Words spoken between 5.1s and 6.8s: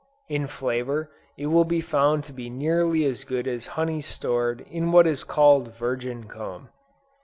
called "virgin comb."